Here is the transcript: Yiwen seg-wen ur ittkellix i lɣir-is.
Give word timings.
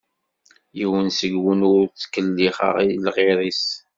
Yiwen 0.77 1.07
seg-wen 1.19 1.65
ur 1.71 1.79
ittkellix 1.87 2.57
i 2.83 2.85
lɣir-is. 3.05 3.65